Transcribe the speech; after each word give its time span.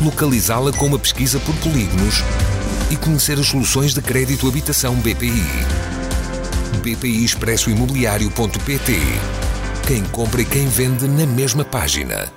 localizá-la 0.00 0.72
com 0.72 0.86
uma 0.86 0.98
pesquisa 0.98 1.40
por 1.40 1.54
polígonos 1.56 2.22
e 2.90 2.96
conhecer 2.96 3.38
as 3.38 3.46
soluções 3.46 3.94
de 3.94 4.00
crédito 4.00 4.48
habitação 4.48 4.94
BPI. 4.96 5.42
BPI 6.82 7.24
Expresso 7.24 7.70
Imobiliário.pt 7.70 8.92
Quem 9.86 10.04
compra 10.04 10.42
e 10.42 10.44
quem 10.44 10.66
vende 10.68 11.06
na 11.08 11.26
mesma 11.26 11.64
página. 11.64 12.32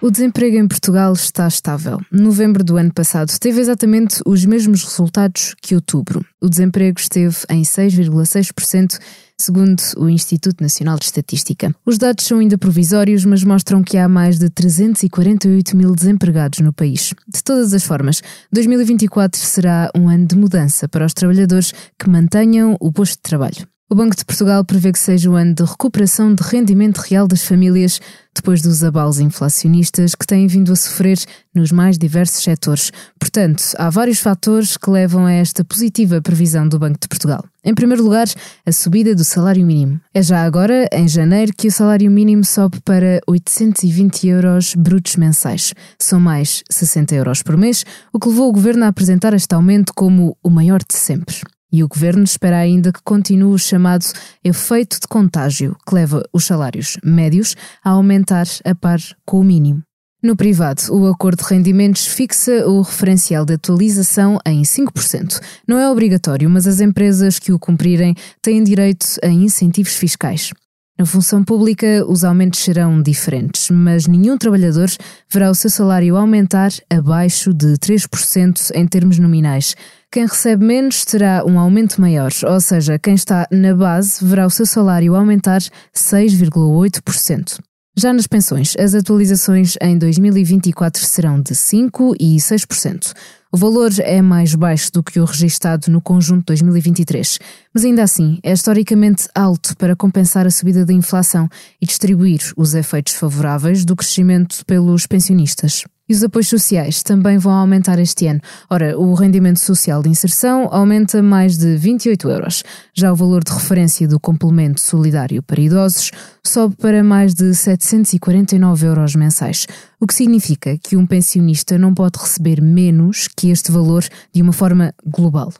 O 0.00 0.12
desemprego 0.12 0.56
em 0.56 0.68
Portugal 0.68 1.12
está 1.12 1.48
estável. 1.48 2.00
Novembro 2.10 2.62
do 2.62 2.76
ano 2.76 2.92
passado 2.94 3.36
teve 3.40 3.60
exatamente 3.60 4.20
os 4.24 4.44
mesmos 4.44 4.84
resultados 4.84 5.56
que 5.60 5.74
outubro. 5.74 6.24
O 6.40 6.48
desemprego 6.48 7.00
esteve 7.00 7.36
em 7.50 7.62
6,6%, 7.62 8.98
segundo 9.40 9.80
o 9.96 10.08
Instituto 10.08 10.60
Nacional 10.60 10.98
de 10.98 11.04
Estatística. 11.04 11.74
Os 11.86 11.96
dados 11.96 12.24
são 12.24 12.40
ainda 12.40 12.58
provisórios, 12.58 13.24
mas 13.24 13.44
mostram 13.44 13.82
que 13.82 13.96
há 13.96 14.08
mais 14.08 14.38
de 14.38 14.50
348 14.50 15.76
mil 15.76 15.94
desempregados 15.94 16.58
no 16.60 16.72
país. 16.72 17.14
De 17.26 17.42
todas 17.42 17.72
as 17.72 17.84
formas, 17.84 18.20
2024 18.52 19.40
será 19.40 19.90
um 19.94 20.08
ano 20.08 20.26
de 20.26 20.36
mudança 20.36 20.88
para 20.88 21.06
os 21.06 21.14
trabalhadores 21.14 21.72
que 21.98 22.10
mantenham 22.10 22.76
o 22.80 22.92
posto 22.92 23.14
de 23.14 23.22
trabalho. 23.22 23.66
O 23.90 23.94
Banco 23.94 24.14
de 24.14 24.22
Portugal 24.22 24.62
prevê 24.66 24.92
que 24.92 24.98
seja 24.98 25.30
o 25.30 25.34
ano 25.34 25.54
de 25.54 25.64
recuperação 25.64 26.34
de 26.34 26.42
rendimento 26.42 26.98
real 26.98 27.26
das 27.26 27.42
famílias 27.42 27.98
depois 28.36 28.60
dos 28.60 28.84
abalos 28.84 29.18
inflacionistas 29.18 30.14
que 30.14 30.26
têm 30.26 30.46
vindo 30.46 30.70
a 30.70 30.76
sofrer 30.76 31.18
nos 31.54 31.72
mais 31.72 31.96
diversos 31.96 32.44
setores. 32.44 32.92
Portanto, 33.18 33.62
há 33.78 33.88
vários 33.88 34.20
fatores 34.20 34.76
que 34.76 34.90
levam 34.90 35.24
a 35.24 35.32
esta 35.32 35.64
positiva 35.64 36.20
previsão 36.20 36.68
do 36.68 36.78
Banco 36.78 36.98
de 37.00 37.08
Portugal. 37.08 37.42
Em 37.64 37.74
primeiro 37.74 38.04
lugar, 38.04 38.26
a 38.66 38.72
subida 38.72 39.14
do 39.14 39.24
salário 39.24 39.64
mínimo. 39.64 39.98
É 40.12 40.22
já 40.22 40.42
agora, 40.42 40.86
em 40.92 41.08
janeiro, 41.08 41.54
que 41.56 41.68
o 41.68 41.72
salário 41.72 42.10
mínimo 42.10 42.44
sobe 42.44 42.80
para 42.82 43.22
820 43.26 44.28
euros 44.28 44.74
brutos 44.74 45.16
mensais. 45.16 45.72
São 45.98 46.20
mais 46.20 46.62
60 46.70 47.14
euros 47.14 47.42
por 47.42 47.56
mês, 47.56 47.86
o 48.12 48.18
que 48.18 48.28
levou 48.28 48.50
o 48.50 48.52
governo 48.52 48.84
a 48.84 48.88
apresentar 48.88 49.32
este 49.32 49.54
aumento 49.54 49.94
como 49.94 50.36
o 50.42 50.50
maior 50.50 50.80
de 50.80 50.94
sempre. 50.94 51.40
E 51.72 51.84
o 51.84 51.88
governo 51.88 52.24
espera 52.24 52.58
ainda 52.58 52.92
que 52.92 53.02
continue 53.04 53.54
o 53.54 53.58
chamado 53.58 54.06
efeito 54.42 54.98
de 55.00 55.06
contágio, 55.06 55.76
que 55.86 55.94
leva 55.94 56.22
os 56.32 56.44
salários 56.44 56.96
médios 57.04 57.54
a 57.84 57.90
aumentar 57.90 58.46
a 58.64 58.74
par 58.74 59.00
com 59.26 59.40
o 59.40 59.44
mínimo. 59.44 59.82
No 60.20 60.34
privado, 60.34 60.82
o 60.90 61.06
acordo 61.06 61.44
de 61.44 61.48
rendimentos 61.48 62.04
fixa 62.04 62.66
o 62.66 62.82
referencial 62.82 63.44
de 63.44 63.54
atualização 63.54 64.38
em 64.44 64.62
5%. 64.62 65.40
Não 65.66 65.78
é 65.78 65.88
obrigatório, 65.88 66.50
mas 66.50 66.66
as 66.66 66.80
empresas 66.80 67.38
que 67.38 67.52
o 67.52 67.58
cumprirem 67.58 68.16
têm 68.42 68.64
direito 68.64 69.06
a 69.22 69.28
incentivos 69.28 69.94
fiscais. 69.94 70.52
Na 71.00 71.06
função 71.06 71.44
pública, 71.44 72.04
os 72.08 72.24
aumentos 72.24 72.58
serão 72.58 73.00
diferentes, 73.00 73.70
mas 73.70 74.08
nenhum 74.08 74.36
trabalhador 74.36 74.88
verá 75.30 75.48
o 75.48 75.54
seu 75.54 75.70
salário 75.70 76.16
aumentar 76.16 76.70
abaixo 76.90 77.54
de 77.54 77.74
3% 77.74 78.72
em 78.74 78.84
termos 78.84 79.16
nominais. 79.16 79.76
Quem 80.10 80.26
recebe 80.26 80.64
menos 80.64 81.04
terá 81.04 81.44
um 81.46 81.56
aumento 81.56 82.00
maior, 82.00 82.32
ou 82.44 82.60
seja, 82.60 82.98
quem 82.98 83.14
está 83.14 83.46
na 83.52 83.76
base 83.76 84.24
verá 84.24 84.44
o 84.44 84.50
seu 84.50 84.66
salário 84.66 85.14
aumentar 85.14 85.60
6,8%. 85.94 87.60
Já 87.98 88.12
nas 88.12 88.28
pensões, 88.28 88.76
as 88.78 88.94
atualizações 88.94 89.74
em 89.80 89.98
2024 89.98 91.04
serão 91.04 91.42
de 91.42 91.52
5% 91.52 92.14
e 92.20 92.36
6%. 92.36 93.12
O 93.50 93.56
valor 93.56 93.90
é 93.98 94.22
mais 94.22 94.54
baixo 94.54 94.92
do 94.92 95.02
que 95.02 95.18
o 95.18 95.24
registado 95.24 95.90
no 95.90 96.00
conjunto 96.00 96.44
2023, 96.46 97.40
mas 97.74 97.84
ainda 97.84 98.04
assim 98.04 98.38
é 98.44 98.52
historicamente 98.52 99.26
alto 99.34 99.76
para 99.76 99.96
compensar 99.96 100.46
a 100.46 100.50
subida 100.50 100.86
da 100.86 100.92
inflação 100.92 101.48
e 101.82 101.86
distribuir 101.86 102.52
os 102.56 102.72
efeitos 102.72 103.14
favoráveis 103.14 103.84
do 103.84 103.96
crescimento 103.96 104.64
pelos 104.64 105.04
pensionistas. 105.04 105.84
E 106.08 106.14
os 106.14 106.24
apoios 106.24 106.48
sociais 106.48 107.02
também 107.02 107.36
vão 107.36 107.52
aumentar 107.52 107.98
este 107.98 108.26
ano. 108.26 108.40
Ora, 108.70 108.98
o 108.98 109.12
rendimento 109.12 109.60
social 109.60 110.02
de 110.02 110.08
inserção 110.08 110.68
aumenta 110.70 111.22
mais 111.22 111.58
de 111.58 111.76
28 111.76 112.28
euros. 112.30 112.62
Já 112.94 113.12
o 113.12 113.16
valor 113.16 113.44
de 113.44 113.52
referência 113.52 114.08
do 114.08 114.18
complemento 114.18 114.80
solidário 114.80 115.42
para 115.42 115.60
idosos 115.60 116.10
sobe 116.42 116.76
para 116.76 117.04
mais 117.04 117.34
de 117.34 117.54
749 117.54 118.86
euros 118.86 119.14
mensais, 119.14 119.66
o 120.00 120.06
que 120.06 120.14
significa 120.14 120.78
que 120.78 120.96
um 120.96 121.06
pensionista 121.06 121.76
não 121.76 121.92
pode 121.92 122.18
receber 122.18 122.62
menos 122.62 123.28
que 123.36 123.50
este 123.50 123.70
valor 123.70 124.04
de 124.32 124.40
uma 124.40 124.52
forma 124.52 124.94
global. 125.04 125.52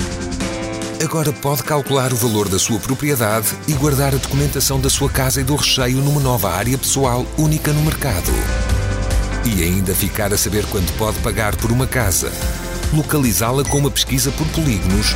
Agora 1.03 1.33
pode 1.33 1.65
calcular 1.65 2.13
o 2.13 2.17
valor 2.17 2.49
da 2.49 2.61
sua 2.61 2.79
propriedade 2.79 3.49
e 3.67 3.73
guardar 3.73 4.15
a 4.15 4.19
documentação 4.19 4.81
da 4.81 4.89
sua 4.89 5.11
casa 5.11 5.41
e 5.41 5.45
do 5.45 5.57
recheio 5.57 5.97
numa 5.97 6.21
nova 6.21 6.53
área 6.53 6.79
pessoal 6.79 7.27
única 7.37 7.73
no 7.73 7.83
mercado. 7.83 8.31
E 9.45 9.65
ainda 9.65 9.97
ficar 9.97 10.33
a 10.33 10.39
saber 10.39 10.65
quanto 10.67 10.93
pode 10.93 11.19
pagar 11.19 11.57
por 11.57 11.73
uma 11.73 11.89
casa, 11.89 12.31
localizá-la 12.95 13.65
com 13.65 13.79
uma 13.79 13.91
pesquisa 13.91 14.31
por 14.31 14.47
polígonos 14.51 15.09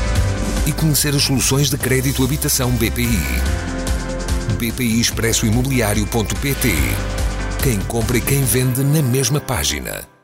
e 0.67 0.73
conhecer 0.73 1.15
as 1.15 1.23
soluções 1.23 1.71
de 1.71 1.79
crédito 1.79 2.25
habitação 2.25 2.73
BPI. 2.73 3.23
BPI 4.59 5.01
Expresso 5.01 5.47
Imobiliário.pt 5.47 6.75
Quem 7.63 7.79
compra 7.83 8.17
e 8.17 8.21
quem 8.21 8.43
vende 8.43 8.83
na 8.83 9.03
mesma 9.03 9.39
página. 9.41 10.16